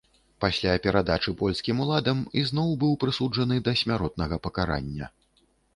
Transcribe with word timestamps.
Пасля 0.45 0.71
перадачы 0.85 1.33
польскім 1.43 1.83
уладам 1.85 2.25
ізноў 2.43 2.75
быў 2.85 2.99
прысуджаны 3.05 3.55
да 3.69 3.79
смяротнага 3.85 4.35
пакарання. 4.49 5.17